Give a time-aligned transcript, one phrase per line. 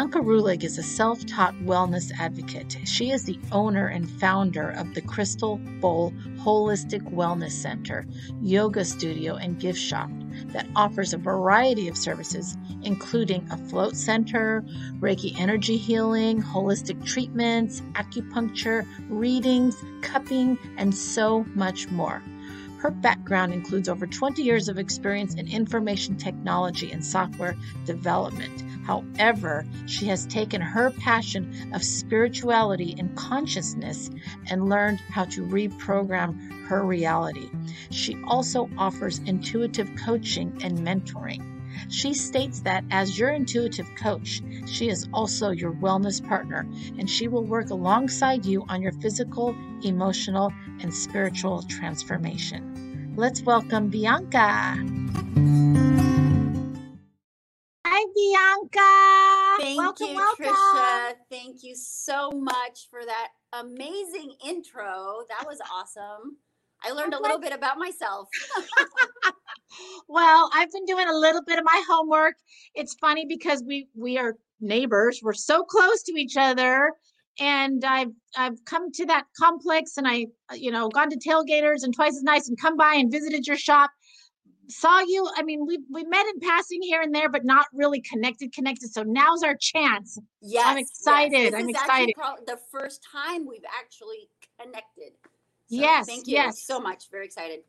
[0.00, 2.78] Bianca Rulig is a self taught wellness advocate.
[2.84, 8.06] She is the owner and founder of the Crystal Bowl Holistic Wellness Center,
[8.40, 10.08] yoga studio, and gift shop
[10.54, 14.64] that offers a variety of services, including a float center,
[15.00, 22.22] Reiki energy healing, holistic treatments, acupuncture, readings, cupping, and so much more.
[22.80, 28.64] Her background includes over 20 years of experience in information technology and software development.
[28.86, 34.08] However, she has taken her passion of spirituality and consciousness
[34.48, 37.50] and learned how to reprogram her reality.
[37.90, 41.60] She also offers intuitive coaching and mentoring.
[41.88, 46.66] She states that as your intuitive coach, she is also your wellness partner,
[46.98, 53.14] and she will work alongside you on your physical, emotional, and spiritual transformation.
[53.16, 54.76] Let's welcome Bianca.
[57.86, 59.62] Hi, Bianca.
[59.62, 60.46] Thank welcome, you, welcome.
[60.46, 61.12] Trisha.
[61.30, 65.24] Thank you so much for that amazing intro.
[65.28, 66.36] That was awesome.
[66.82, 68.28] I learned a little bit about myself.
[70.08, 72.34] Well, I've been doing a little bit of my homework.
[72.74, 75.20] It's funny because we we are neighbors.
[75.22, 76.92] We're so close to each other.
[77.40, 81.94] And I've I've come to that complex and I, you know, gone to tailgaters and
[81.94, 83.90] twice as nice and come by and visited your shop.
[84.68, 85.26] Saw you.
[85.36, 88.92] I mean, we we met in passing here and there, but not really connected, connected.
[88.92, 90.18] So now's our chance.
[90.42, 91.54] yes I'm excited.
[91.54, 92.14] This I'm excited.
[92.46, 94.28] the first time we've actually
[94.60, 95.12] connected.
[95.70, 96.62] So Yes, Thank you yes.
[96.62, 97.10] so much.
[97.10, 97.60] Very excited.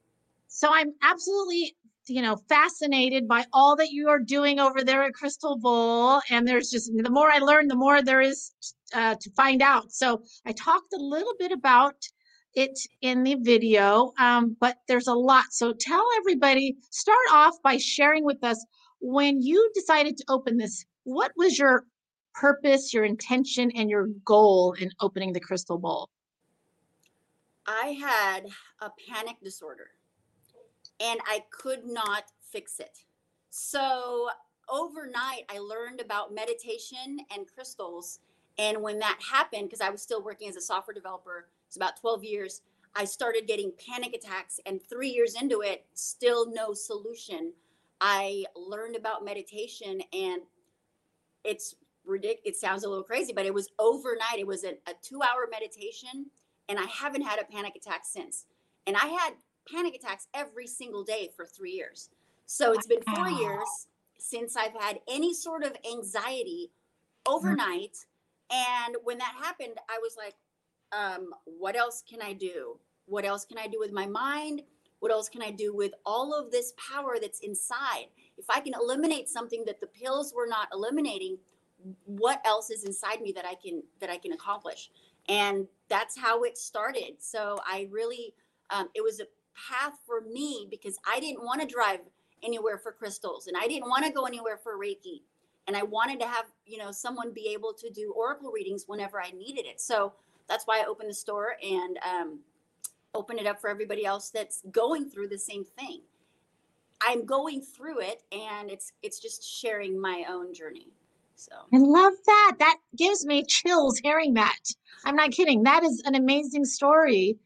[0.47, 1.75] So I'm absolutely,
[2.11, 6.21] you know, fascinated by all that you are doing over there at Crystal Bowl.
[6.29, 8.51] And there's just the more I learn, the more there is
[8.93, 9.91] uh, to find out.
[9.91, 11.95] So I talked a little bit about
[12.53, 15.45] it in the video, um, but there's a lot.
[15.51, 18.63] So tell everybody, start off by sharing with us
[18.99, 21.85] when you decided to open this, what was your
[22.33, 26.09] purpose, your intention, and your goal in opening the Crystal Bowl?
[27.67, 28.47] I had
[28.81, 29.91] a panic disorder
[31.01, 32.99] and I could not fix it.
[33.49, 34.29] So
[34.69, 38.19] overnight, I learned about meditation and crystals.
[38.57, 41.99] And when that happened, because I was still working as a software developer, it's about
[41.99, 42.61] 12 years,
[42.95, 44.59] I started getting panic attacks.
[44.65, 47.53] And three years into it, still no solution.
[47.99, 50.41] I learned about meditation and
[51.43, 51.75] it's
[52.05, 52.41] ridiculous.
[52.45, 54.39] It sounds a little crazy, but it was overnight.
[54.39, 56.27] It was a, a two hour meditation
[56.67, 58.45] and I haven't had a panic attack since.
[58.87, 59.33] And I had
[59.69, 62.09] panic attacks every single day for three years.
[62.45, 66.71] So it's been four years since I've had any sort of anxiety
[67.25, 67.97] overnight.
[68.51, 70.35] And when that happened, I was like,
[70.91, 72.77] um, what else can I do?
[73.05, 74.63] What else can I do with my mind?
[74.99, 78.07] What else can I do with all of this power that's inside?
[78.37, 81.37] If I can eliminate something that the pills were not eliminating,
[82.05, 84.89] what else is inside me that I can that I can accomplish?
[85.29, 88.33] and that's how it started so i really
[88.69, 89.25] um, it was a
[89.55, 91.99] path for me because i didn't want to drive
[92.43, 95.21] anywhere for crystals and i didn't want to go anywhere for reiki
[95.67, 99.21] and i wanted to have you know someone be able to do oracle readings whenever
[99.21, 100.13] i needed it so
[100.47, 102.39] that's why i opened the store and um,
[103.13, 106.01] open it up for everybody else that's going through the same thing
[107.01, 110.87] i'm going through it and it's it's just sharing my own journey
[111.41, 112.55] so I love that.
[112.59, 114.59] That gives me chills hearing that.
[115.05, 115.63] I'm not kidding.
[115.63, 117.39] That is an amazing story.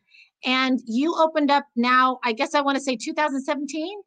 [0.46, 4.00] And you opened up now, I guess I want to say 2017?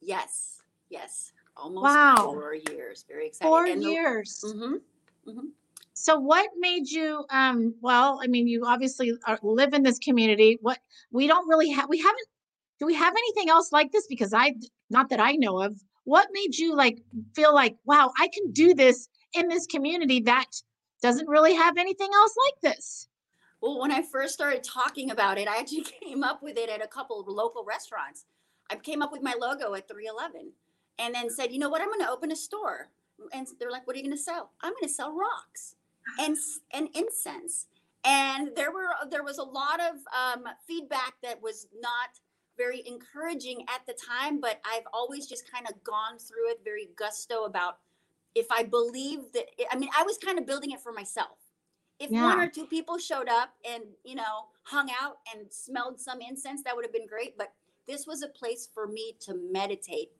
[0.00, 0.60] Yes,
[0.90, 2.32] yes, almost Wow.
[2.34, 3.04] four years.
[3.08, 3.48] Very excited.
[3.48, 4.44] Four And the- years.
[4.46, 4.80] Mhm,
[5.26, 5.50] mhm.
[5.94, 10.58] So what made you um well, I mean you obviously are, live in this community.
[10.60, 10.78] What
[11.10, 12.28] we don't really have we haven't
[12.78, 14.54] do we have anything else like this because I
[14.90, 15.80] not that I know of.
[16.04, 17.02] What made you like
[17.34, 20.46] feel like wow, I can do this in this community that
[21.02, 23.07] doesn't really have anything else like this?
[23.60, 26.84] Well, when I first started talking about it, I actually came up with it at
[26.84, 28.24] a couple of local restaurants.
[28.70, 30.52] I came up with my logo at 311
[30.98, 32.88] and then said, you know what, I'm going to open a store.
[33.32, 34.50] And they're like, what are you going to sell?
[34.60, 35.74] I'm going to sell rocks
[36.18, 36.36] and
[36.72, 37.66] and incense.
[38.04, 42.20] And there were there was a lot of um, feedback that was not
[42.56, 46.90] very encouraging at the time, but I've always just kind of gone through it very
[46.96, 47.78] gusto about
[48.34, 49.46] if I believe that.
[49.70, 51.38] I mean, I was kind of building it for myself.
[52.00, 56.20] If one or two people showed up and you know hung out and smelled some
[56.20, 57.36] incense, that would have been great.
[57.36, 57.52] But
[57.86, 60.12] this was a place for me to meditate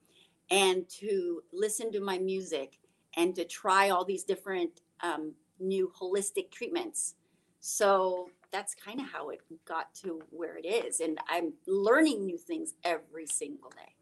[0.51, 2.79] and to listen to my music
[3.17, 7.15] and to try all these different um, new holistic treatments.
[7.61, 11.01] So that's kind of how it got to where it is.
[11.01, 13.95] And I'm learning new things every single day.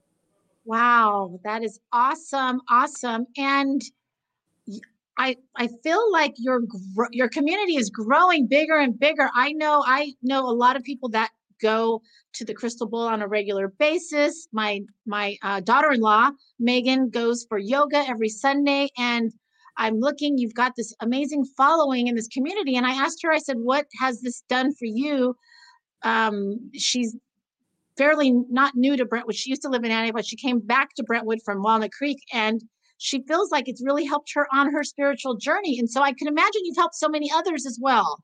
[0.65, 2.61] Wow, that is awesome.
[2.69, 3.27] Awesome.
[3.37, 3.83] And
[5.19, 6.61] I I feel like your
[7.11, 9.31] your community is growing bigger and bigger.
[9.35, 11.31] I know I know a lot of people that
[11.61, 12.03] go
[12.35, 14.49] to the Crystal Bowl on a regular basis.
[14.53, 19.33] My my uh, daughter-in-law Megan goes for yoga every Sunday, and
[19.79, 20.39] I'm looking.
[20.39, 23.33] You've got this amazing following in this community, and I asked her.
[23.33, 25.35] I said, "What has this done for you?"
[26.03, 27.17] Um, she's
[27.97, 29.37] fairly not new to Brentwood.
[29.37, 32.19] She used to live in Antioch, but she came back to Brentwood from Walnut Creek,
[32.33, 32.63] and
[32.99, 35.79] she feels like it's really helped her on her spiritual journey.
[35.79, 38.23] And so I can imagine you've helped so many others as well.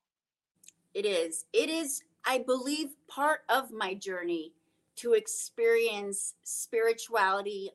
[0.94, 1.44] It is.
[1.52, 4.52] It is, I believe, part of my journey
[4.96, 7.70] to experience spirituality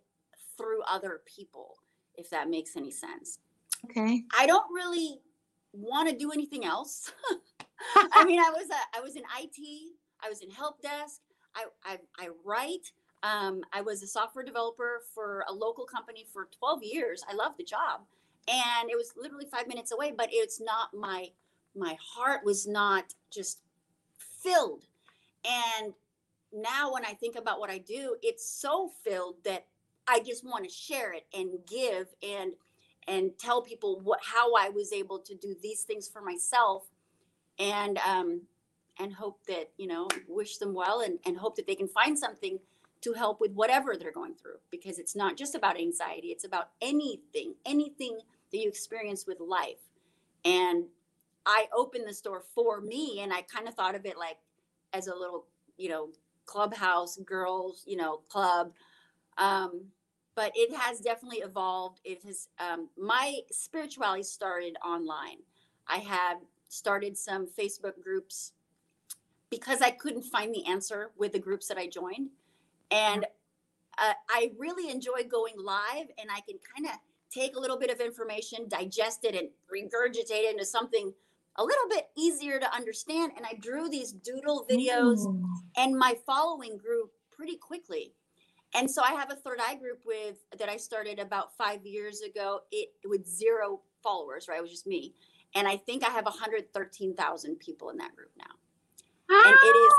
[0.57, 1.75] through other people,
[2.15, 3.39] if that makes any sense.
[3.85, 4.23] Okay.
[4.37, 5.19] I don't really
[5.73, 7.11] want to do anything else.
[8.13, 11.21] I mean, I was a, I was in IT, I was in help desk,
[11.55, 12.91] I, I, I write,
[13.23, 17.23] um, I was a software developer for a local company for 12 years.
[17.29, 18.01] I loved the job,
[18.47, 20.13] and it was literally five minutes away.
[20.15, 21.29] But it's not my
[21.75, 23.59] my heart was not just
[24.43, 24.85] filled.
[25.45, 25.93] And
[26.53, 29.65] now when I think about what I do, it's so filled that
[30.07, 32.53] I just want to share it and give and
[33.07, 36.83] and tell people what how I was able to do these things for myself.
[37.59, 38.41] And um,
[38.99, 42.17] and hope that you know wish them well and, and hope that they can find
[42.17, 42.59] something
[43.01, 46.69] to help with whatever they're going through because it's not just about anxiety it's about
[46.81, 48.19] anything anything
[48.51, 49.89] that you experience with life.
[50.45, 50.85] And
[51.45, 54.37] i opened the store for me and i kind of thought of it like
[54.93, 55.45] as a little
[55.77, 56.09] you know
[56.45, 58.71] clubhouse girls you know club.
[59.37, 59.85] Um,
[60.35, 61.99] but it has definitely evolved.
[62.03, 65.37] It has um, my spirituality started online.
[65.87, 66.37] I had
[66.69, 68.51] started some facebook groups
[69.49, 72.29] because i couldn't find the answer with the groups that i joined
[72.91, 73.25] and
[73.97, 76.93] uh, I really enjoy going live and I can kind of
[77.29, 81.13] take a little bit of information, digest it, and regurgitate it into something
[81.57, 83.31] a little bit easier to understand.
[83.35, 85.43] And I drew these doodle videos, Ooh.
[85.75, 88.13] and my following grew pretty quickly.
[88.75, 92.21] And so I have a third eye group with that I started about five years
[92.21, 92.61] ago.
[92.71, 94.59] It with zero followers, right?
[94.59, 95.13] It was just me,
[95.55, 98.53] and I think I have 113,000 people in that group now.
[99.29, 99.93] And it is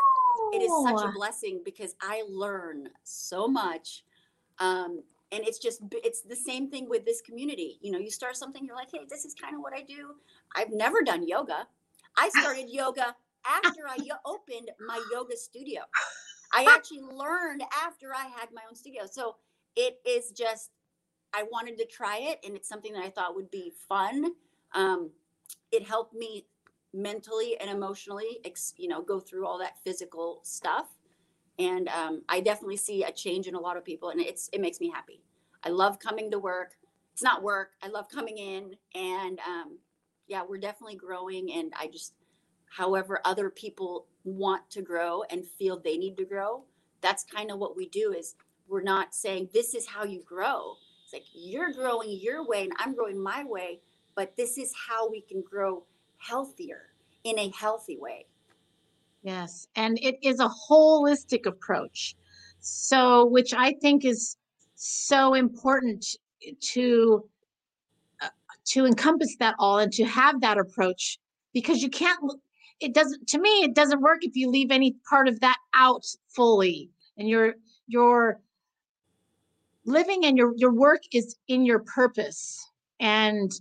[0.53, 4.05] it is such a blessing because I learn so much.
[4.59, 7.79] Um, and it's just it's the same thing with this community.
[7.83, 10.15] You know, you start something, you're like, hey, this is kind of what I do.
[10.57, 11.67] I've never done yoga.
[12.17, 13.15] I started yoga
[13.47, 15.83] after I opened my yoga studio.
[16.53, 19.03] I actually learned after I had my own studio.
[19.11, 19.37] So
[19.77, 20.71] it is just
[21.35, 24.33] I wanted to try it, and it's something that I thought would be fun.
[24.73, 25.11] Um,
[25.71, 26.47] it helped me
[26.95, 28.41] mentally and emotionally,
[28.77, 30.87] you know, go through all that physical stuff.
[31.59, 34.61] And um, I definitely see a change in a lot of people, and it's it
[34.61, 35.23] makes me happy.
[35.65, 36.77] I love coming to work.
[37.13, 37.73] It's not work.
[37.83, 39.79] I love coming in, and um,
[40.29, 41.53] yeah, we're definitely growing.
[41.53, 42.15] And I just,
[42.71, 46.63] however, other people want to grow and feel they need to grow.
[47.01, 48.15] That's kind of what we do.
[48.17, 48.37] Is
[48.69, 50.77] we're not saying this is how you grow.
[51.03, 53.81] It's like you're growing your way, and I'm growing my way.
[54.15, 55.85] But this is how we can grow
[56.19, 56.83] healthier
[57.25, 58.27] in a healthy way.
[59.23, 62.17] Yes, and it is a holistic approach.
[62.61, 64.37] So, which I think is
[64.75, 66.07] so important
[66.61, 67.29] to
[68.21, 68.29] uh,
[68.67, 71.19] to encompass that all and to have that approach
[71.53, 72.21] because you can't
[72.81, 76.05] it doesn't to me it doesn't work if you leave any part of that out
[76.29, 77.55] fully and your
[77.89, 78.41] your
[79.85, 82.71] living and your your work is in your purpose
[83.01, 83.53] and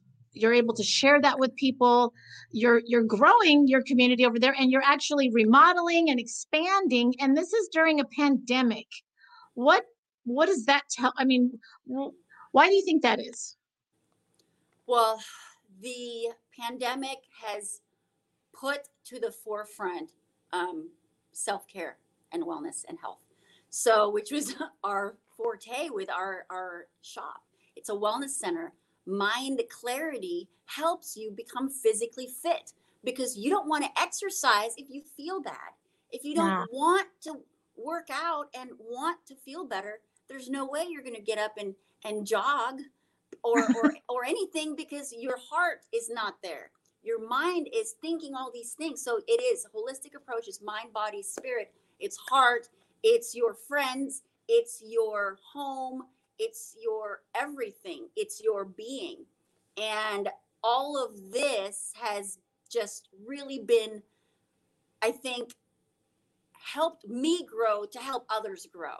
[0.41, 2.13] you're able to share that with people.
[2.51, 7.15] You're you're growing your community over there and you're actually remodeling and expanding.
[7.19, 8.87] And this is during a pandemic.
[9.53, 9.83] What
[10.23, 11.57] what does that tell i mean
[12.51, 13.55] why do you think that is?
[14.85, 15.19] Well
[15.81, 16.29] the
[16.59, 17.81] pandemic has
[18.53, 20.11] put to the forefront
[20.51, 20.89] um,
[21.31, 21.97] self-care
[22.31, 23.19] and wellness and health.
[23.69, 27.43] So which was our forte with our our shop.
[27.75, 28.73] It's a wellness center
[29.07, 32.73] mind clarity helps you become physically fit
[33.03, 35.73] because you don't want to exercise if you feel bad.
[36.11, 36.65] If you don't yeah.
[36.71, 37.39] want to
[37.75, 39.99] work out and want to feel better,
[40.29, 41.73] there's no way you're going to get up and
[42.05, 42.81] and jog
[43.43, 46.71] or or or anything because your heart is not there.
[47.03, 49.01] Your mind is thinking all these things.
[49.01, 51.71] So it is holistic approach is mind, body, spirit.
[51.99, 52.67] It's heart,
[53.03, 56.03] it's your friends, it's your home,
[56.39, 59.25] it's your everything, it's your being.
[59.81, 60.29] And
[60.63, 62.39] all of this has
[62.69, 64.01] just really been,
[65.01, 65.53] I think,
[66.53, 68.95] helped me grow to help others grow.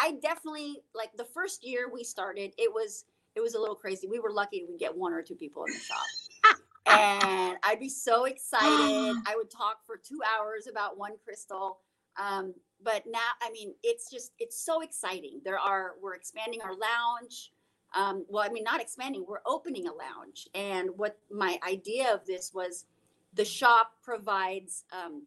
[0.00, 4.06] I definitely like the first year we started, it was it was a little crazy.
[4.06, 6.58] We were lucky we get one or two people in the shop.
[6.86, 9.16] and I'd be so excited.
[9.26, 11.78] I would talk for two hours about one crystal.
[12.16, 15.40] Um, but now, I mean, it's just, it's so exciting.
[15.44, 17.52] There are, we're expanding our lounge.
[17.94, 20.48] Um, well, I mean, not expanding, we're opening a lounge.
[20.54, 22.86] And what my idea of this was
[23.34, 25.22] the shop provides um,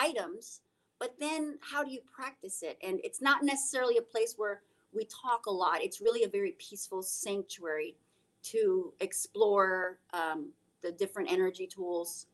[0.00, 0.60] items,
[0.98, 2.78] but then how do you practice it?
[2.82, 4.62] And it's not necessarily a place where
[4.94, 5.82] we talk a lot.
[5.82, 7.96] It's really a very peaceful sanctuary
[8.44, 10.50] to explore um,
[10.82, 12.26] the different energy tools.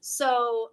[0.00, 0.72] So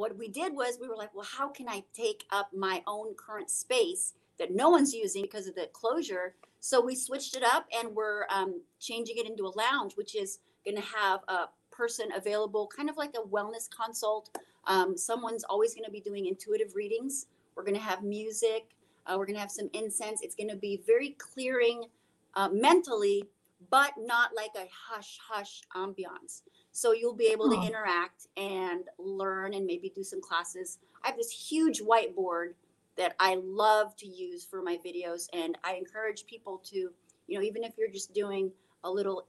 [0.00, 3.14] what we did was we were like, well, how can I take up my own
[3.16, 6.34] current space that no one's using because of the closure?
[6.60, 10.38] So we switched it up and we're um, changing it into a lounge, which is
[10.64, 14.30] going to have a person available, kind of like a wellness consult.
[14.66, 17.26] Um, someone's always going to be doing intuitive readings.
[17.54, 18.70] We're going to have music.
[19.06, 20.22] Uh, we're going to have some incense.
[20.22, 21.84] It's going to be very clearing
[22.36, 23.24] uh, mentally,
[23.68, 26.40] but not like a hush hush ambiance.
[26.72, 30.78] So you'll be able to interact and learn and maybe do some classes.
[31.02, 32.54] I have this huge whiteboard
[32.96, 36.90] that I love to use for my videos, and I encourage people to,
[37.26, 38.52] you know, even if you're just doing
[38.84, 39.26] a little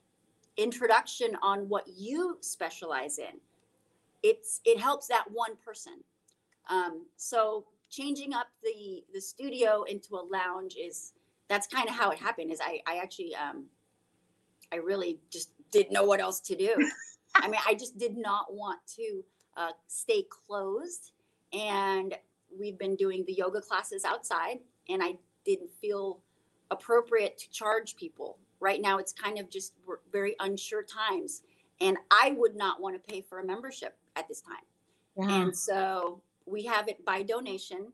[0.57, 3.39] introduction on what you specialize in,
[4.23, 6.03] it's it helps that one person.
[6.69, 11.13] Um, so changing up the the studio into a lounge is
[11.47, 12.51] that's kind of how it happened.
[12.51, 13.65] Is I I actually um,
[14.71, 16.75] I really just didn't know what else to do.
[17.35, 19.23] I mean, I just did not want to
[19.57, 21.11] uh, stay closed.
[21.53, 22.15] And
[22.57, 24.59] we've been doing the yoga classes outside,
[24.89, 26.19] and I didn't feel
[26.69, 28.37] appropriate to charge people.
[28.59, 29.73] Right now, it's kind of just
[30.11, 31.41] very unsure times.
[31.79, 34.63] And I would not want to pay for a membership at this time.
[35.17, 35.41] Yeah.
[35.41, 37.91] And so we have it by donation,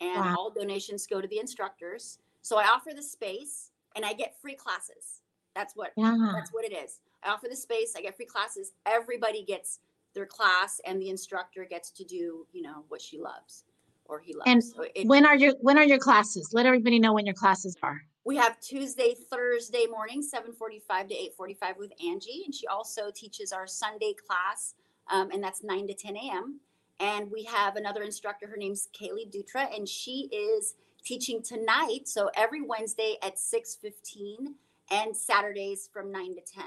[0.00, 0.34] and wow.
[0.38, 2.18] all donations go to the instructors.
[2.42, 5.22] So I offer the space and I get free classes.
[5.54, 6.32] That's what yeah.
[6.34, 7.00] that's what it is.
[7.24, 7.94] I offer the space.
[7.96, 8.72] I get free classes.
[8.86, 9.80] Everybody gets
[10.14, 13.64] their class, and the instructor gets to do, you know, what she loves
[14.06, 14.50] or he loves.
[14.50, 16.50] And so it, when are your when are your classes?
[16.52, 18.02] Let everybody know when your classes are.
[18.24, 23.66] We have Tuesday, Thursday morning, 7:45 to 8:45 with Angie, and she also teaches our
[23.66, 24.74] Sunday class,
[25.08, 26.60] um, and that's 9 to 10 a.m.
[27.00, 28.46] And we have another instructor.
[28.46, 32.02] Her name's Kaylee Dutra, and she is teaching tonight.
[32.06, 34.54] So every Wednesday at 6:15
[34.90, 36.64] and Saturdays from 9 to 10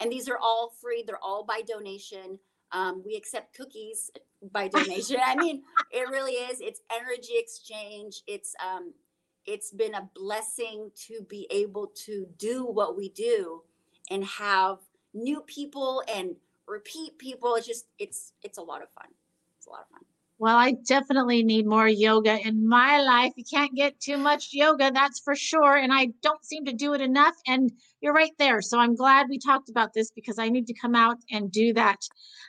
[0.00, 2.38] and these are all free they're all by donation.
[2.72, 4.10] Um, we accept cookies
[4.52, 5.18] by donation.
[5.24, 8.22] I mean it really is it's energy exchange.
[8.26, 8.92] It's um,
[9.44, 13.62] it's been a blessing to be able to do what we do
[14.10, 14.78] and have
[15.14, 16.36] new people and
[16.66, 17.54] repeat people.
[17.54, 19.08] It's just it's it's a lot of fun.
[19.58, 20.05] It's a lot of fun
[20.38, 23.32] well, I definitely need more yoga in my life.
[23.36, 25.76] You can't get too much yoga, that's for sure.
[25.76, 27.34] And I don't seem to do it enough.
[27.46, 28.60] And you're right there.
[28.60, 31.72] So I'm glad we talked about this because I need to come out and do
[31.74, 32.00] that.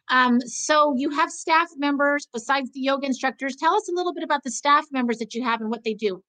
[0.10, 3.56] Um, so you have staff members besides the yoga instructors.
[3.56, 5.94] Tell us a little bit about the staff members that you have and what they
[5.94, 6.22] do.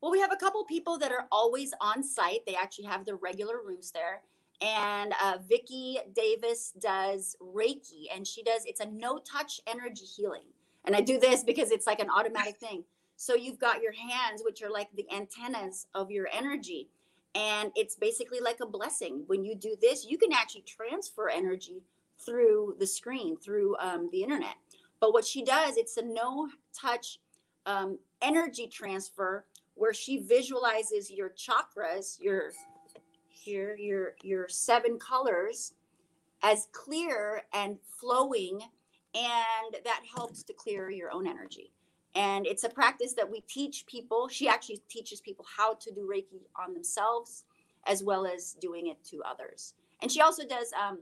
[0.00, 2.40] Well, we have a couple people that are always on site.
[2.46, 4.22] They actually have their regular rooms there.
[4.62, 10.44] And uh, Vicki Davis does Reiki, and she does it's a no touch energy healing.
[10.86, 12.84] And I do this because it's like an automatic thing.
[13.16, 16.88] So you've got your hands, which are like the antennas of your energy.
[17.34, 19.24] And it's basically like a blessing.
[19.26, 21.82] When you do this, you can actually transfer energy
[22.24, 24.54] through the screen, through um, the internet.
[25.00, 27.18] But what she does, it's a no touch
[27.66, 32.52] um, energy transfer where she visualizes your chakras, your
[33.28, 35.74] here, your your seven colors
[36.42, 38.60] as clear and flowing
[39.16, 41.72] and that helps to clear your own energy.
[42.14, 46.08] And it's a practice that we teach people she actually teaches people how to do
[46.10, 47.44] reiki on themselves
[47.86, 49.74] as well as doing it to others.
[50.02, 50.98] And she also does um,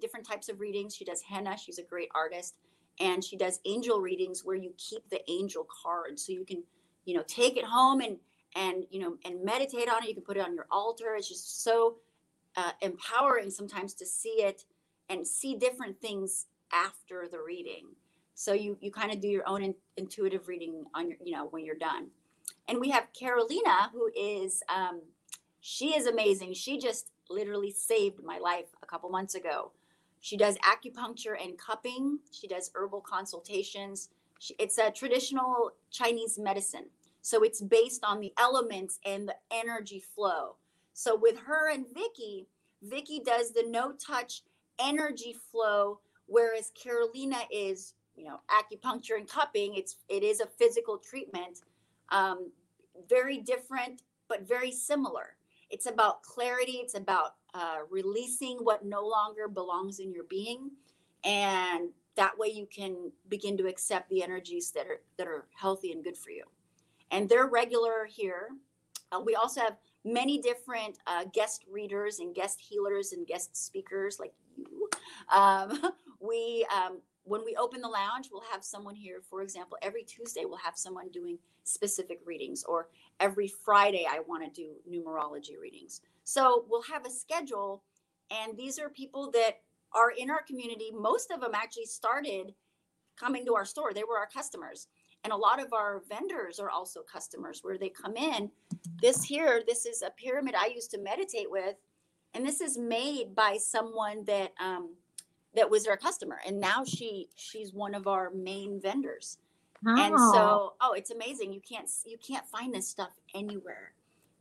[0.00, 0.94] different types of readings.
[0.94, 2.56] She does henna she's a great artist
[3.00, 6.62] and she does angel readings where you keep the angel card so you can
[7.04, 8.16] you know take it home and
[8.54, 10.08] and you know and meditate on it.
[10.08, 11.14] You can put it on your altar.
[11.16, 11.96] It's just so
[12.56, 14.64] uh, empowering sometimes to see it
[15.08, 17.86] and see different things after the reading.
[18.34, 21.46] So you you kind of do your own in, intuitive reading on your you know
[21.46, 22.08] when you're done.
[22.68, 25.02] And we have Carolina who is um,
[25.60, 26.54] she is amazing.
[26.54, 29.72] She just literally saved my life a couple months ago.
[30.20, 32.18] She does acupuncture and cupping.
[32.32, 34.08] She does herbal consultations.
[34.38, 36.86] She, it's a traditional Chinese medicine.
[37.22, 40.56] So it's based on the elements and the energy flow.
[40.92, 42.46] So with her and Vicky,
[42.82, 44.42] Vicky does the no touch
[44.78, 49.74] energy flow whereas Carolina is, you know, acupuncture and cupping.
[49.74, 51.62] It's it is a physical treatment,
[52.10, 52.50] um,
[53.08, 55.36] very different but very similar.
[55.70, 56.74] it's about clarity.
[56.74, 60.70] It's about uh, releasing what no longer belongs in your being,
[61.24, 65.92] and that way you can begin to accept the energies that are that are healthy
[65.92, 66.44] and good for you.
[67.10, 68.50] And they're regular here.
[69.12, 74.18] Uh, we also have many different uh, guest readers and guest healers and guest speakers
[74.20, 74.88] like you.
[75.32, 75.80] Um,
[76.26, 79.20] we um, when we open the lounge, we'll have someone here.
[79.28, 84.44] For example, every Tuesday we'll have someone doing specific readings, or every Friday I want
[84.44, 86.02] to do numerology readings.
[86.24, 87.82] So we'll have a schedule,
[88.30, 89.60] and these are people that
[89.92, 90.90] are in our community.
[90.92, 92.54] Most of them actually started
[93.18, 93.92] coming to our store.
[93.92, 94.88] They were our customers.
[95.24, 98.50] And a lot of our vendors are also customers where they come in.
[99.00, 101.76] This here, this is a pyramid I used to meditate with.
[102.34, 104.94] And this is made by someone that um,
[105.56, 106.38] that was our customer.
[106.46, 109.38] And now she she's one of our main vendors.
[109.86, 109.96] Oh.
[109.98, 111.52] And so, oh, it's amazing.
[111.52, 113.92] You can't you can't find this stuff anywhere.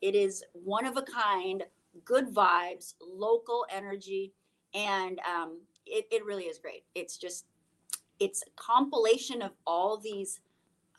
[0.02, 1.64] It is one of a kind,
[2.04, 4.34] good vibes, local energy,
[4.74, 6.84] and um, it, it really is great.
[6.94, 7.46] It's just
[8.20, 10.40] it's a compilation of all these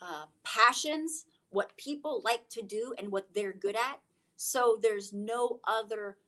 [0.03, 4.01] uh, passions, what people like to do, and what they're good at.
[4.37, 6.19] So there's no other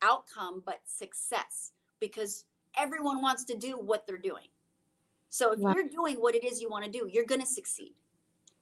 [0.00, 2.44] outcome but success because
[2.78, 4.46] everyone wants to do what they're doing.
[5.28, 7.94] So if you're doing what it is you want to do, you're going to succeed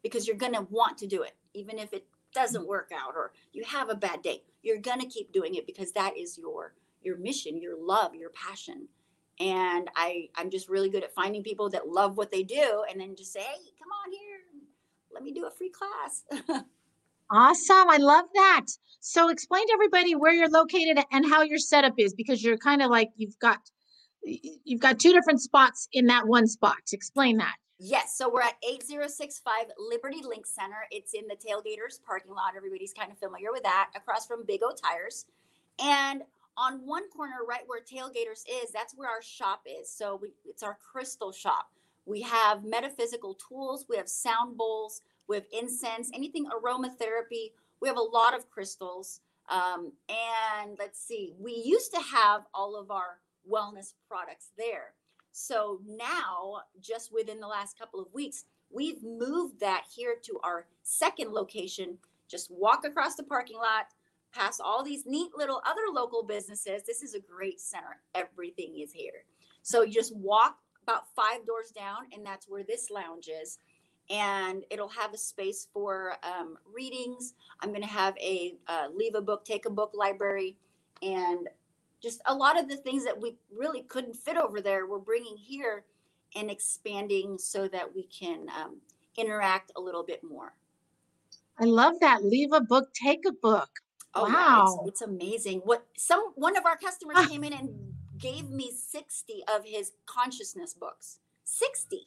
[0.02, 3.32] because you're going to want to do it, even if it doesn't work out or
[3.52, 4.42] you have a bad day.
[4.62, 8.30] You're going to keep doing it because that is your your mission, your love, your
[8.30, 8.86] passion.
[9.40, 13.00] And I I'm just really good at finding people that love what they do and
[13.00, 14.40] then just say, "Hey, come on here
[15.12, 16.24] let me do a free class.
[17.30, 17.90] awesome.
[17.90, 18.66] I love that.
[19.00, 22.82] So explain to everybody where you're located and how your setup is because you're kind
[22.82, 23.58] of like you've got
[24.22, 26.78] you've got two different spots in that one spot.
[26.92, 27.54] Explain that.
[27.78, 30.84] Yes, so we're at 8065 Liberty Link Center.
[30.90, 32.52] It's in the Tailgaters parking lot.
[32.54, 35.24] Everybody's kind of familiar with that, across from Big O Tires.
[35.82, 36.22] And
[36.58, 39.90] on one corner, right where Tailgaters is, that's where our shop is.
[39.90, 41.70] So we, it's our crystal shop.
[42.04, 47.52] We have metaphysical tools, we have sound bowls, we have incense, anything aromatherapy.
[47.80, 49.20] We have a lot of crystals.
[49.48, 54.94] Um, and let's see, we used to have all of our wellness products there.
[55.32, 60.66] So now, just within the last couple of weeks, we've moved that here to our
[60.82, 61.98] second location.
[62.28, 63.86] Just walk across the parking lot,
[64.32, 66.82] past all these neat little other local businesses.
[66.86, 68.00] This is a great center.
[68.14, 69.24] Everything is here.
[69.62, 73.58] So you just walk about five doors down, and that's where this lounge is.
[74.08, 77.34] And it'll have a space for um, readings.
[77.60, 80.56] I'm going to have a uh, leave a book, take a book library,
[81.02, 81.48] and
[82.02, 85.36] just a lot of the things that we really couldn't fit over there, we're bringing
[85.36, 85.84] here
[86.34, 88.80] and expanding so that we can um,
[89.16, 90.54] interact a little bit more.
[91.58, 92.24] I love that.
[92.24, 93.68] Leave a book, take a book.
[94.14, 95.60] Oh, wow, yeah, it's, it's, amazing.
[95.60, 97.70] What some one of our customers came in and
[98.18, 101.20] gave me 60 of his consciousness books.
[101.44, 102.04] 60.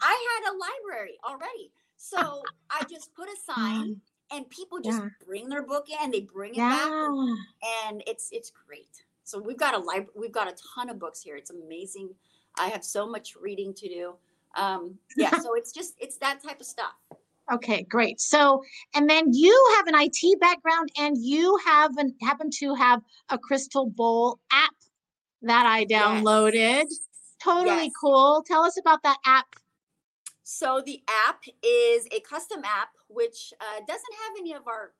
[0.00, 1.72] I had a library already.
[1.96, 4.00] So I just put a sign
[4.32, 5.08] and people just yeah.
[5.26, 6.70] bring their book in, they bring it yeah.
[6.70, 7.38] back and,
[7.86, 9.04] and, it's it's great.
[9.24, 11.36] So we've got a library we've got a ton of books here.
[11.36, 12.10] It's amazing.
[12.56, 14.14] I have so much reading to do.
[14.56, 16.94] Um yeah, so it's just it's that type of stuff.
[17.52, 18.22] Okay, great.
[18.22, 23.02] So, and then you have an IT background and you have an happen to have
[23.28, 24.74] a crystal bowl app
[25.42, 26.54] that I downloaded.
[26.54, 27.00] Yes.
[27.42, 27.92] Totally yes.
[28.00, 28.42] cool.
[28.46, 29.46] Tell us about that app.
[30.42, 34.92] So the app is a custom app which uh, doesn't have any of our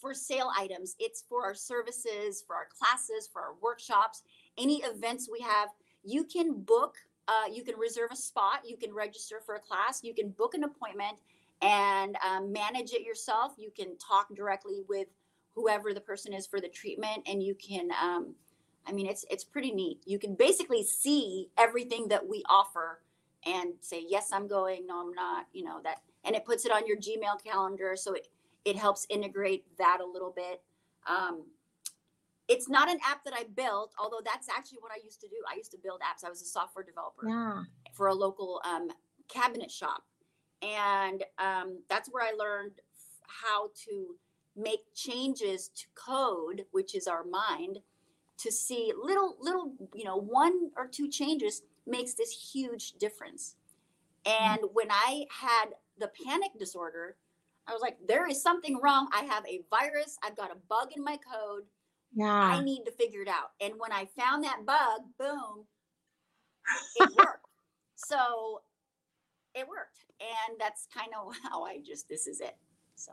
[0.00, 0.96] for sale items.
[0.98, 4.22] It's for our services, for our classes, for our workshops,
[4.58, 5.68] any events we have.
[6.02, 6.96] You can book,
[7.28, 10.54] uh, you can reserve a spot, you can register for a class, you can book
[10.54, 11.18] an appointment
[11.60, 13.52] and um, manage it yourself.
[13.56, 15.06] You can talk directly with
[15.54, 18.34] whoever the person is for the treatment, and you can um,
[18.86, 20.00] I mean, it's it's pretty neat.
[20.04, 23.00] You can basically see everything that we offer
[23.44, 26.72] and say, yes, I'm going, no, I'm not, you know, that and it puts it
[26.72, 27.94] on your Gmail calendar.
[27.96, 28.28] So it,
[28.64, 30.62] it helps integrate that a little bit.
[31.08, 31.44] Um,
[32.48, 35.36] it's not an app that I built, although that's actually what I used to do.
[35.50, 36.24] I used to build apps.
[36.24, 37.62] I was a software developer yeah.
[37.92, 38.88] for a local um,
[39.28, 40.02] cabinet shop.
[40.60, 42.80] And um, that's where I learned
[43.26, 44.16] how to
[44.56, 47.78] make changes to code, which is our mind,
[48.42, 53.54] to see little little you know one or two changes makes this huge difference
[54.26, 54.74] and mm-hmm.
[54.74, 55.66] when i had
[55.98, 57.16] the panic disorder
[57.68, 60.88] i was like there is something wrong i have a virus i've got a bug
[60.96, 61.64] in my code
[62.14, 65.64] yeah i need to figure it out and when i found that bug boom
[66.96, 67.46] it worked
[67.94, 68.60] so
[69.54, 72.56] it worked and that's kind of how i just this is it
[72.96, 73.12] so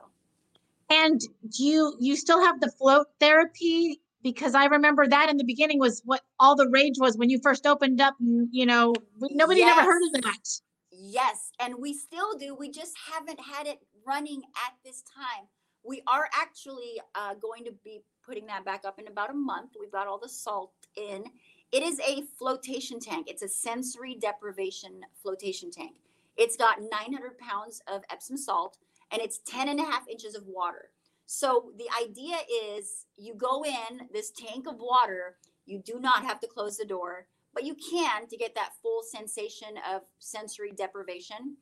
[0.89, 4.01] And do you you still have the float therapy?
[4.21, 7.39] Because I remember that in the beginning was what all the rage was when you
[7.41, 8.15] first opened up.
[8.19, 9.77] You know, nobody yes.
[9.77, 10.61] never heard of that.
[11.01, 12.53] Yes, and we still do.
[12.53, 15.47] We just haven't had it running at this time.
[15.85, 19.71] We are actually uh, going to be putting that back up in about a month.
[19.79, 21.23] We've got all the salt in.
[21.71, 23.27] It is a flotation tank.
[23.29, 25.95] It's a sensory deprivation flotation tank.
[26.35, 28.77] It's got 900 pounds of Epsom salt
[29.11, 30.89] and it's 10 and a half inches of water.
[31.27, 32.37] So the idea
[32.75, 36.85] is you go in this tank of water, you do not have to close the
[36.85, 41.57] door, but you can to get that full sensation of sensory deprivation.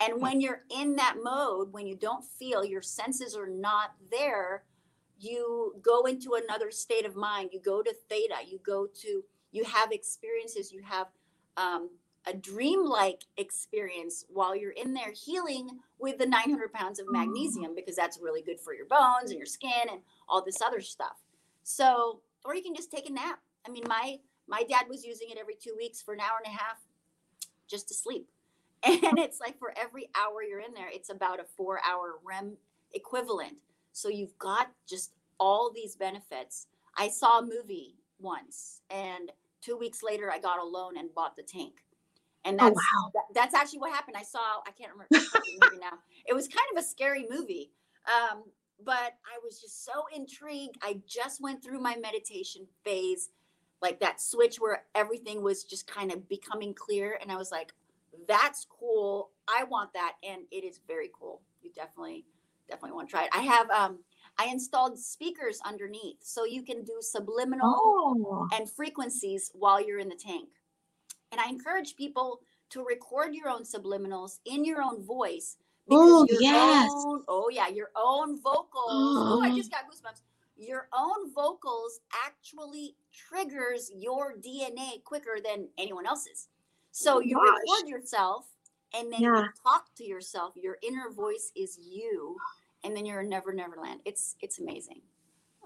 [0.00, 4.64] And when you're in that mode, when you don't feel your senses are not there,
[5.18, 7.50] you go into another state of mind.
[7.52, 9.22] You go to theta, you go to,
[9.52, 11.08] you have experiences, you have
[11.58, 11.90] um,
[12.26, 17.96] a dreamlike experience while you're in there healing with the 900 pounds of magnesium because
[17.96, 21.16] that's really good for your bones and your skin and all this other stuff.
[21.62, 23.40] So, or you can just take a nap.
[23.66, 24.18] I mean, my
[24.50, 26.78] my dad was using it every two weeks for an hour and a half
[27.68, 28.28] just to sleep.
[28.84, 32.56] And it's like for every hour you're in there, it's about a four hour REM
[32.92, 33.56] equivalent.
[33.92, 36.66] So you've got just all these benefits.
[36.96, 41.36] I saw a movie once and two weeks later I got a loan and bought
[41.36, 41.82] the tank
[42.44, 43.10] and oh, that's oh, wow.
[43.14, 44.16] that, that's actually what happened.
[44.16, 45.98] I saw I can't remember the movie now.
[46.26, 47.72] It was kind of a scary movie,
[48.06, 48.44] um,
[48.84, 50.76] but I was just so intrigued.
[50.80, 53.30] I just went through my meditation phase,
[53.82, 57.72] like that switch where everything was just kind of becoming clear, and I was like,
[58.28, 59.30] "That's cool.
[59.48, 61.40] I want that," and it is very cool.
[61.62, 62.24] You definitely
[62.68, 63.30] definitely want to try it.
[63.32, 63.98] I have um,
[64.38, 68.48] I installed speakers underneath, so you can do subliminal oh.
[68.54, 70.48] and frequencies while you're in the tank.
[71.32, 72.40] And I encourage people
[72.70, 75.56] to record your own subliminals in your own voice.
[75.90, 76.90] Oh, yes.
[76.94, 77.68] Own, oh, yeah.
[77.68, 78.88] Your own vocals.
[78.88, 79.40] Oh.
[79.40, 80.22] oh, I just got goosebumps.
[80.60, 86.48] Your own vocals actually triggers your DNA quicker than anyone else's.
[86.92, 87.46] So oh, you gosh.
[87.46, 88.46] record yourself
[88.94, 89.42] and then yeah.
[89.42, 90.54] you talk to yourself.
[90.56, 92.36] Your inner voice is you.
[92.84, 94.00] And then you're a never, never land.
[94.04, 95.00] It's it's amazing.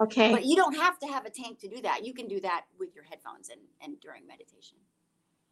[0.01, 0.33] Okay.
[0.33, 2.05] But you don't have to have a tank to do that.
[2.05, 4.77] You can do that with your headphones and, and during meditation.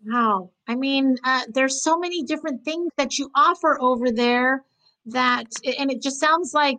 [0.07, 0.51] Wow.
[0.67, 4.65] I mean, uh, there's so many different things that you offer over there
[5.07, 5.47] that,
[5.79, 6.79] and it just sounds like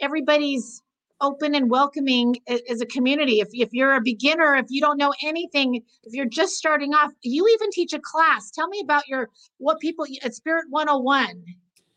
[0.00, 0.82] everybody's
[1.24, 3.40] open and welcoming as a community.
[3.40, 7.12] If, if you're a beginner, if you don't know anything, if you're just starting off,
[7.22, 8.50] you even teach a class.
[8.50, 11.42] Tell me about your, what people at uh, Spirit 101.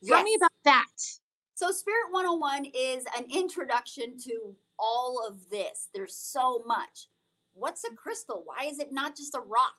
[0.01, 0.09] Yes.
[0.09, 0.85] Tell me about that.
[1.55, 5.89] So, Spirit 101 is an introduction to all of this.
[5.93, 7.07] There's so much.
[7.53, 8.43] What's a crystal?
[8.45, 9.73] Why is it not just a rock?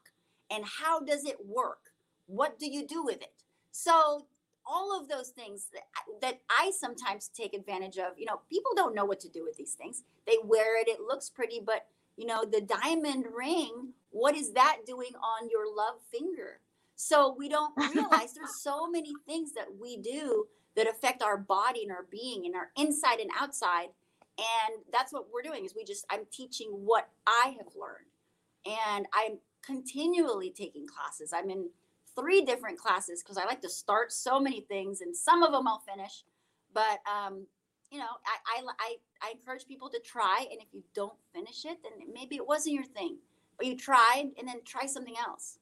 [0.51, 1.79] and how does it work?
[2.27, 3.33] What do you do with it?
[3.73, 4.27] So
[4.69, 5.85] all of those things that,
[6.21, 9.57] that I sometimes take advantage of, you know, people don't know what to do with
[9.57, 10.03] these things.
[10.27, 14.79] They wear it, it looks pretty, but you know, the diamond ring, what is that
[14.85, 16.61] doing on your love finger?
[16.97, 21.85] So we don't realize there's so many things that we do that affect our body
[21.85, 23.89] and our being and our inside and outside.
[24.37, 28.07] And that's what we're doing is we just I'm teaching what I have learned.
[28.67, 31.33] And I'm continually taking classes.
[31.33, 31.71] I'm in
[32.19, 35.69] three different classes because I like to start so many things, and some of them
[35.69, 36.25] I'll finish.
[36.73, 37.47] But um,
[37.91, 41.65] you know, I, I I I encourage people to try, and if you don't finish
[41.65, 43.19] it, then maybe it wasn't your thing,
[43.57, 45.59] but you tried, and then try something else.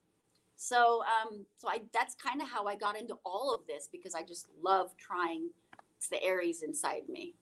[0.56, 4.14] So um, so I that's kind of how I got into all of this because
[4.14, 5.50] I just love trying.
[5.98, 7.34] It's the Aries inside me.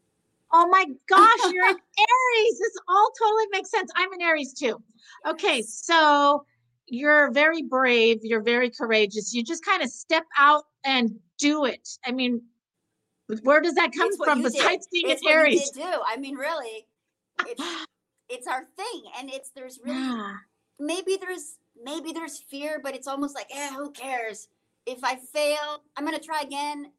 [0.53, 2.59] Oh my gosh, you're an Aries.
[2.59, 3.91] This all totally makes sense.
[3.97, 4.81] I'm an Aries too.
[5.27, 6.45] Okay, so
[6.87, 9.33] you're very brave, you're very courageous.
[9.33, 11.89] You just kind of step out and do it.
[12.05, 12.43] I mean,
[13.43, 15.71] where does that come from besides being it's an Aries?
[15.71, 15.83] do.
[15.83, 16.87] I mean, really,
[17.47, 17.63] it's
[18.29, 20.33] it's our thing, and it's there's really
[20.79, 24.49] maybe there's maybe there's fear, but it's almost like, eh, who cares?
[24.87, 26.93] If I fail, I'm gonna try again.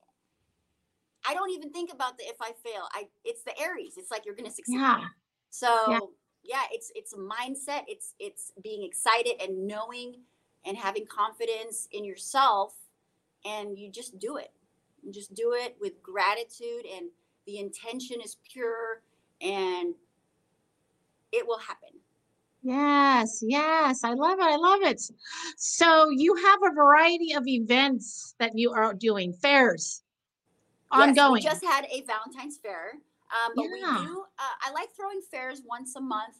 [1.27, 2.87] I don't even think about the if I fail.
[2.91, 3.93] I it's the Aries.
[3.97, 4.79] It's like you're gonna succeed.
[4.79, 5.03] Yeah.
[5.51, 5.99] So yeah
[6.45, 10.15] yeah it's it's a mindset it's it's being excited and knowing
[10.65, 12.73] and having confidence in yourself
[13.45, 14.51] and you just do it
[15.03, 17.09] you just do it with gratitude and
[17.47, 19.01] the intention is pure
[19.41, 19.95] and
[21.31, 21.89] it will happen
[22.67, 24.43] Yes, yes, I love it.
[24.43, 24.99] I love it.
[25.55, 30.01] So you have a variety of events that you are doing, fairs,
[30.89, 31.15] ongoing.
[31.15, 32.93] Yes, we just had a Valentine's fair
[33.31, 33.99] um, but yeah.
[33.99, 36.35] we do, uh, I like throwing fairs once a month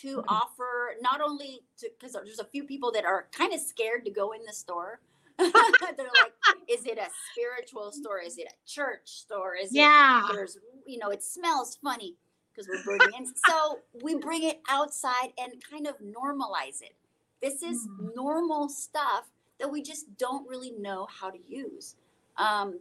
[0.00, 4.04] to offer not only to, because there's a few people that are kind of scared
[4.04, 5.00] to go in the store.
[5.38, 6.32] They're like,
[6.68, 8.20] is it a spiritual store?
[8.20, 9.54] Is it a church store?
[9.56, 10.26] Is yeah.
[10.28, 12.16] it there's you know, it smells funny
[12.52, 13.26] because we're bringing in.
[13.46, 16.94] So we bring it outside and kind of normalize it.
[17.42, 18.14] This is Mm.
[18.14, 19.24] normal stuff
[19.58, 21.96] that we just don't really know how to use.
[22.36, 22.80] Um,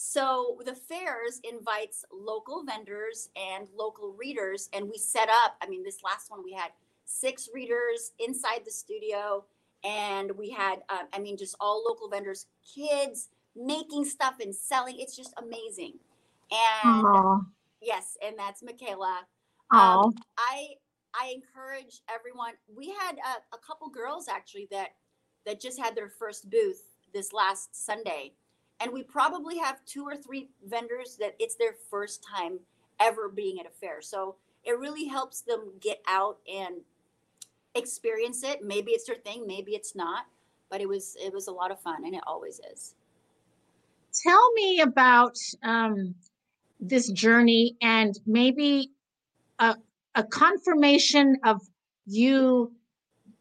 [0.00, 5.56] so the fairs invites local vendors and local readers, and we set up.
[5.60, 6.70] I mean, this last one we had
[7.04, 9.44] six readers inside the studio,
[9.82, 15.00] and we had, uh, I mean, just all local vendors, kids making stuff and selling.
[15.00, 15.94] It's just amazing.
[16.52, 17.40] And Aw.
[17.82, 19.26] yes, and that's Michaela.
[19.72, 20.74] Um, I
[21.12, 22.52] I encourage everyone.
[22.72, 24.90] We had a, a couple girls actually that
[25.44, 28.34] that just had their first booth this last Sunday,
[28.80, 32.60] and we probably have two or three vendors that it's their first time
[33.00, 34.00] ever being at a fair.
[34.00, 36.76] So it really helps them get out and
[37.74, 38.60] experience it.
[38.62, 40.26] Maybe it's their thing, maybe it's not,
[40.70, 42.94] but it was it was a lot of fun, and it always is.
[44.22, 46.14] Tell me about um,
[46.80, 48.90] this journey and maybe
[49.58, 49.76] a,
[50.14, 51.60] a confirmation of
[52.06, 52.72] you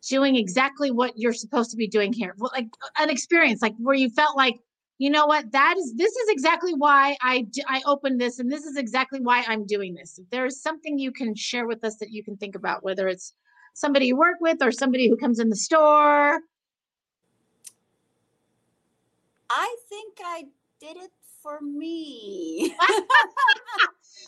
[0.08, 2.36] doing exactly what you're supposed to be doing here.
[2.38, 2.68] Like
[3.00, 4.60] an experience, like where you felt like,
[4.98, 8.66] you know what, that is this is exactly why i i opened this, and this
[8.66, 10.18] is exactly why I'm doing this.
[10.20, 13.34] If there's something you can share with us that you can think about, whether it's
[13.74, 16.40] somebody you work with or somebody who comes in the store.
[19.50, 20.46] I think I
[20.82, 22.76] did it for me.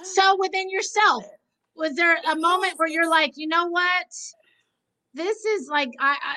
[0.03, 1.25] So within yourself,
[1.75, 4.05] was there a moment where you're like, you know what?
[5.13, 6.36] This is like I, I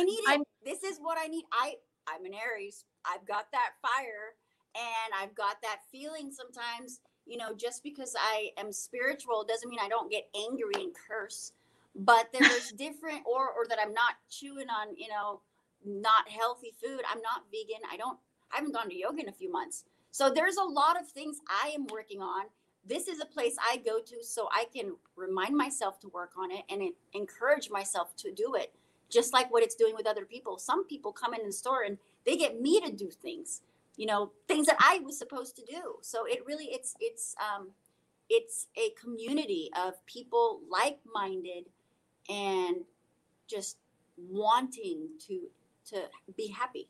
[0.00, 0.28] I need it.
[0.28, 1.44] I'm- this is what I need.
[1.52, 1.76] I
[2.12, 2.84] I'm an Aries.
[3.04, 4.34] I've got that fire
[4.74, 9.80] and I've got that feeling sometimes, you know, just because I am spiritual doesn't mean
[9.82, 11.52] I don't get angry and curse.
[11.94, 15.40] But there's different or or that I'm not chewing on, you know,
[15.84, 17.00] not healthy food.
[17.10, 17.82] I'm not vegan.
[17.90, 18.18] I don't
[18.52, 19.84] I haven't gone to yoga in a few months.
[20.12, 22.46] So there's a lot of things I am working on.
[22.84, 26.50] This is a place I go to so I can remind myself to work on
[26.50, 28.72] it and encourage myself to do it
[29.10, 30.58] just like what it's doing with other people.
[30.58, 33.62] Some people come in the store and they get me to do things,
[33.96, 35.96] you know, things that I was supposed to do.
[36.02, 37.70] So it really it's it's um
[38.28, 41.66] it's a community of people like-minded
[42.28, 42.84] and
[43.48, 43.78] just
[44.16, 45.48] wanting to
[45.86, 46.02] to
[46.36, 46.88] be happy.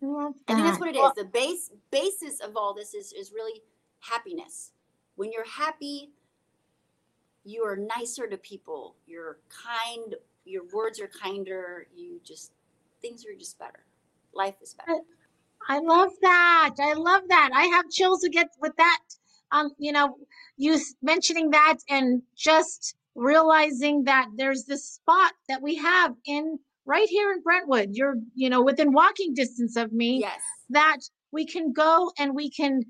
[0.00, 1.12] love I think that's what it is.
[1.14, 3.62] The base basis of all this is is really
[4.00, 4.72] happiness.
[5.14, 6.10] When you're happy,
[7.44, 8.96] you are nicer to people.
[9.06, 10.16] You're kind.
[10.44, 11.86] Your words are kinder.
[11.94, 12.52] You just
[13.00, 13.84] things are just better.
[14.34, 15.00] Life is better.
[15.68, 16.74] I love that.
[16.80, 17.50] I love that.
[17.54, 19.00] I have chills again with that.
[19.52, 20.16] Um, you know,
[20.56, 27.08] you mentioning that and just realizing that there's this spot that we have in right
[27.08, 27.90] here in Brentwood.
[27.92, 30.20] You're, you know, within walking distance of me.
[30.20, 30.40] Yes.
[30.70, 30.98] that
[31.32, 32.82] we can go and we can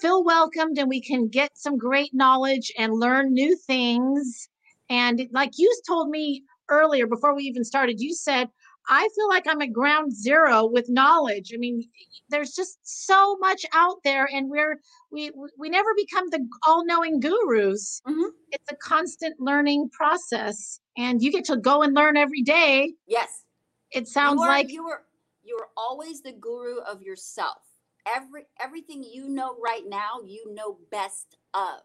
[0.00, 4.48] feel welcomed and we can get some great knowledge and learn new things.
[4.90, 8.48] And like you told me earlier, before we even started, you said,
[8.88, 11.52] I feel like I'm at ground zero with knowledge.
[11.52, 11.88] I mean,
[12.28, 18.00] there's just so much out there, and we're we we never become the all-knowing gurus.
[18.06, 18.30] Mhm.
[18.52, 22.94] It's a constant learning process, and you get to go and learn every day.
[23.06, 23.42] Yes.
[23.90, 25.02] It sounds you are, like you are
[25.42, 27.62] you are always the guru of yourself.
[28.06, 31.80] Every everything you know right now, you know best of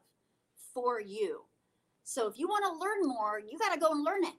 [0.74, 1.46] for you.
[2.04, 4.34] So if you want to learn more, you got to go and learn it.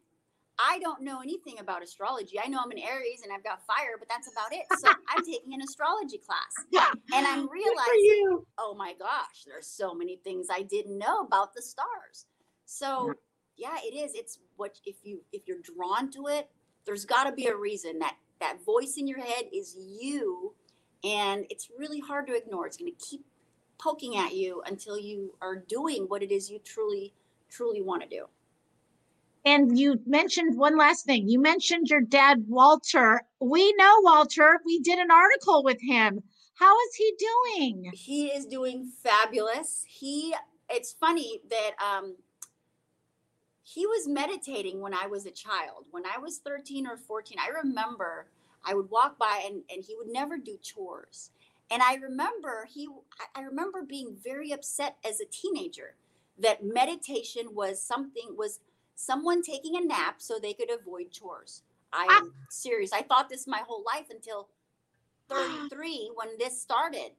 [0.59, 2.38] I don't know anything about astrology.
[2.43, 4.65] I know I'm an Aries and I've got fire, but that's about it.
[4.79, 10.17] So I'm taking an astrology class and I'm realizing, oh my gosh, there's so many
[10.17, 12.27] things I didn't know about the stars.
[12.67, 13.12] So
[13.57, 14.15] yeah, it is.
[14.15, 16.49] It's what if you if you're drawn to it,
[16.87, 20.55] there's got to be a reason that that voice in your head is you
[21.05, 22.67] and it's really hard to ignore.
[22.67, 23.25] It's going to keep
[23.79, 27.15] poking at you until you are doing what it is you truly
[27.51, 28.27] truly want to do.
[29.44, 31.28] And you mentioned one last thing.
[31.28, 33.22] You mentioned your dad, Walter.
[33.40, 34.61] We know Walter.
[34.64, 36.22] We did an article with him.
[36.55, 37.90] How is he doing?
[37.92, 39.85] He is doing fabulous.
[39.88, 40.35] He
[40.70, 42.16] it's funny that um
[43.64, 45.87] he was meditating when I was a child.
[45.90, 48.26] When I was 13 or 14, I remember
[48.64, 51.31] I would walk by and, and he would never do chores.
[51.70, 55.96] And I remember he I- I remember being very upset as a teenager
[56.38, 58.61] that meditation was something was
[59.03, 61.62] someone taking a nap so they could avoid chores.
[61.93, 62.31] I'm ah.
[62.49, 62.93] serious.
[62.93, 64.49] I thought this my whole life until
[65.29, 67.12] 33 when this started.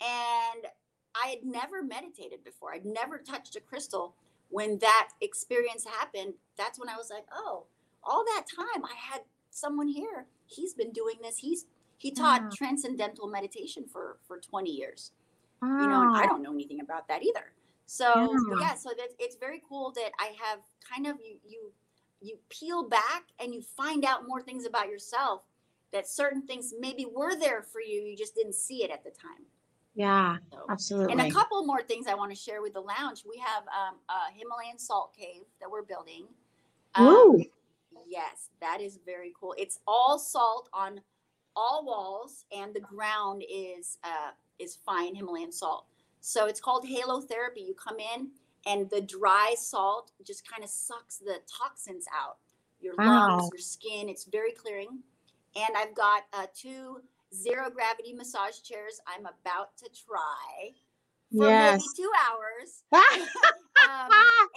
[0.00, 0.66] And
[1.14, 2.72] I had never meditated before.
[2.72, 4.14] I'd never touched a crystal.
[4.48, 7.64] When that experience happened, that's when I was like, oh,
[8.02, 10.26] all that time I had someone here.
[10.46, 11.38] He's been doing this.
[11.38, 11.66] He's
[11.98, 12.50] he taught Wow.
[12.56, 15.12] transcendental meditation for for 20 years.
[15.62, 16.26] You know, I ah.
[16.26, 17.52] don't know anything about that either.
[17.90, 18.56] So Yeah.
[18.60, 21.72] yeah, so that it's very cool that I have kind of you you
[22.20, 25.42] you peel back and you find out more things about yourself
[25.92, 29.10] that certain things maybe were there for you you just didn't see it at the
[29.10, 29.44] time
[29.96, 31.12] Yeah, so absolutely.
[31.14, 33.96] and a couple more things i want to share with the lounge we have um,
[34.08, 36.26] a himalayan salt cave that we're building
[36.94, 37.44] Um, Ooh.
[38.06, 41.00] yes that is very cool it's all salt on
[41.56, 45.86] all walls and the ground is uh, is fine himalayan salt
[46.20, 48.28] so it's called halo therapy you come in
[48.66, 52.36] and the dry salt just kind of sucks the toxins out
[52.80, 53.50] your lungs Wow.
[53.52, 55.00] your skin it's very clearing
[55.56, 57.00] and i've got uh, two
[57.34, 60.70] zero gravity massage chairs i'm about to try
[61.36, 61.80] for Yes.
[61.80, 64.10] maybe two hours um,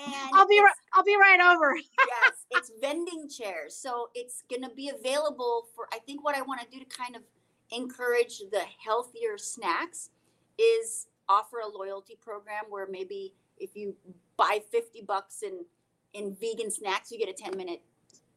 [0.06, 0.73] and I'll be right.
[0.93, 1.76] I'll be right over.
[2.08, 3.76] yes, it's vending chairs.
[3.76, 6.86] So it's going to be available for, I think what I want to do to
[6.86, 7.21] kind of
[7.71, 10.10] encourage the healthier snacks
[10.58, 13.96] is offer a loyalty program where maybe if you
[14.38, 15.65] buy 50 bucks in,
[16.13, 17.82] in vegan snacks, you get a 10 minute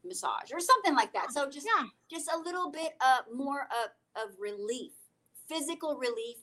[0.03, 1.31] massage or something like that.
[1.31, 1.85] So just, Yeah.
[2.09, 4.93] just a little bit uh, more of, of relief.
[5.47, 6.37] Physical relief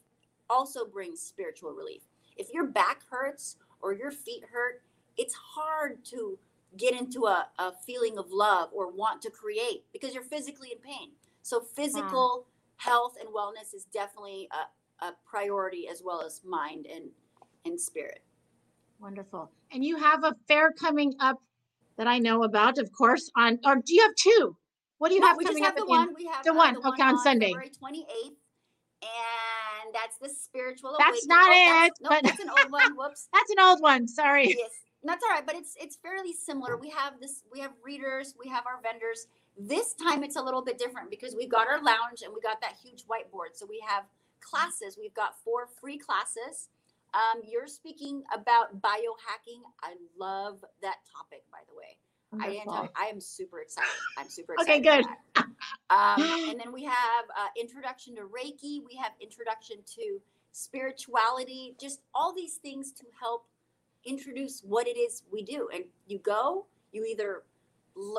[0.49, 2.03] also brings spiritual relief.
[2.37, 4.83] If your back hurts or your feet hurt,
[5.17, 6.38] it's hard to
[6.77, 10.79] get into a, a feeling of love or want to create because you're physically in
[10.79, 11.11] pain.
[11.43, 14.67] So physical health and wellness is definitely a,
[15.02, 17.04] a priority as well as mind and,
[17.64, 18.20] and spirit.
[19.00, 19.50] Wonderful.
[19.72, 21.38] And you have a fair coming up
[21.98, 23.30] that I know about, of course.
[23.37, 24.57] On or do you have two?
[24.98, 26.14] What do you No, have we just have up the one.
[26.16, 27.46] We have the uh, one, okay, on Sunday.
[27.52, 28.37] February 28th.
[29.02, 31.28] And that's the spiritual That's awakening.
[31.28, 32.96] not that's, it, No, but- that's an old one.
[32.96, 33.28] Whoops.
[33.33, 34.09] That's an old one.
[34.09, 34.48] Sorry.
[34.48, 34.70] yes
[35.07, 38.48] that's all right but it's it's fairly similar we have this we have readers we
[38.48, 39.26] have our vendors
[39.59, 42.59] this time it's a little bit different because we've got our lounge and we got
[42.62, 44.04] that huge whiteboard so we have
[44.44, 44.98] classes.
[45.00, 46.68] We've got four free classes.
[47.14, 49.62] Um, you're speaking about biohacking.
[49.83, 51.96] I love that topic by the way.
[52.40, 53.88] I, am- I am super excited.
[54.18, 54.85] I'm super excited.
[54.85, 55.44] Okay, good.
[55.90, 58.80] um, and then we have uh, introduction to reiki.
[58.85, 60.18] We have introduction to
[60.50, 61.76] spirituality.
[61.80, 63.46] Just all these things to help
[64.04, 65.68] introduce what it is we do.
[65.72, 67.42] And you go you either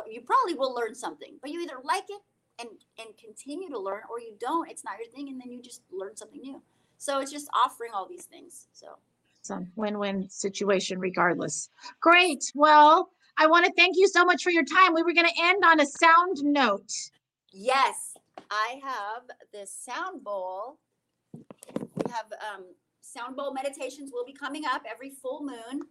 [0.07, 2.21] you probably will learn something but you either like it
[2.59, 5.61] and and continue to learn or you don't it's not your thing and then you
[5.61, 6.61] just learn something new
[6.97, 8.87] so it's just offering all these things so
[9.39, 11.69] It's a win-win situation regardless.
[12.01, 12.43] Great.
[12.55, 14.93] Well, I want to thank you so much for your time.
[14.93, 16.91] We were going to end on a sound note.
[17.51, 18.17] yes
[18.51, 20.77] i have this sound bowl
[21.33, 22.63] we have um,
[23.01, 25.81] sound bowl meditations will be coming up every full moon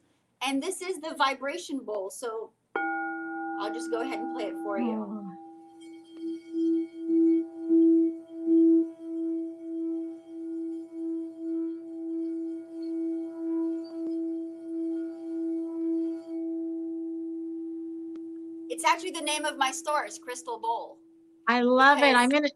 [0.46, 2.50] and this is the vibration bowl so
[3.60, 5.23] i'll just go ahead and play it for you
[18.94, 20.98] actually the name of my store is crystal bowl
[21.48, 22.16] I love it.
[22.16, 22.48] I'm gonna.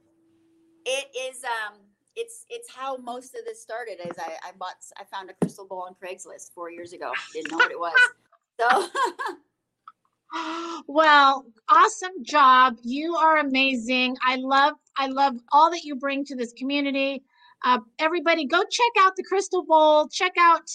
[0.87, 1.79] it is um
[2.17, 5.67] it's it's how most of this started is I, I bought I found a crystal
[5.67, 7.13] bowl on Craigslist four years ago.
[7.33, 7.93] Didn't know what it was.
[8.61, 8.89] So
[10.87, 12.77] Well, awesome job.
[12.83, 14.17] You are amazing.
[14.25, 14.75] I love.
[14.97, 17.23] I love all that you bring to this community.
[17.65, 20.09] Uh, everybody, go check out the Crystal Bowl.
[20.09, 20.69] Check out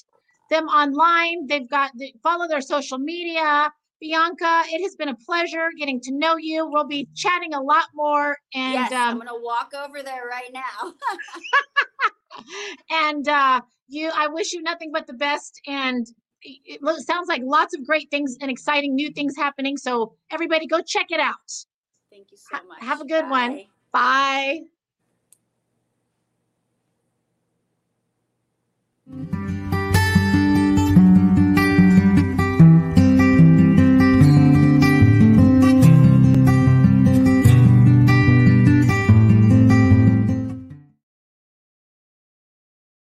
[0.50, 1.46] them online.
[1.48, 3.72] They've got the, follow their social media.
[4.04, 6.70] Bianca, it has been a pleasure getting to know you.
[6.70, 10.52] We'll be chatting a lot more, and yes, I'm um, gonna walk over there right
[10.54, 10.94] now.
[12.92, 14.12] and uh, you.
[14.14, 15.62] I wish you nothing but the best.
[15.68, 16.06] And
[16.42, 19.78] it, sounds like lots of great things and exciting new things happening.
[19.78, 21.38] So everybody, go check it out.
[22.12, 22.84] Thank you so Ha- much.
[22.84, 23.64] have a good one.
[23.94, 24.60] Bye.
[29.08, 29.43] Bye.